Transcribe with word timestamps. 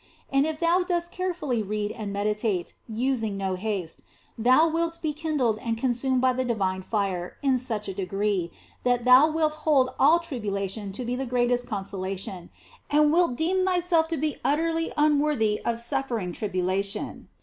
And 0.33 0.47
if 0.47 0.59
thou 0.59 0.81
dost 0.81 1.11
carefully 1.11 1.61
read 1.61 1.91
and 1.91 2.11
meditate, 2.11 2.73
using 2.87 3.37
no 3.37 3.53
haste, 3.53 4.01
thou 4.35 4.67
wilt 4.67 4.97
be 4.99 5.13
kindled 5.13 5.59
and 5.59 5.77
consumed 5.77 6.21
by 6.21 6.33
the 6.33 6.43
divine 6.43 6.81
fire 6.81 7.37
in 7.43 7.59
such 7.59 7.87
a 7.87 7.93
degree 7.93 8.51
that 8.83 9.05
thou 9.05 9.29
wilt 9.29 9.53
hold 9.61 9.91
all 9.99 10.17
tribulation 10.17 10.91
to 10.93 11.05
be 11.05 11.15
the 11.15 11.27
greatest 11.27 11.67
consola 11.67 12.17
tion, 12.17 12.49
and 12.89 13.13
wilt 13.13 13.35
deem 13.35 13.63
thyself 13.63 14.07
to 14.07 14.17
be 14.17 14.37
utterly 14.43 14.91
unworthy 14.97 15.61
of 15.63 15.77
suffering 15.79 16.31
tribulation. 16.33 17.27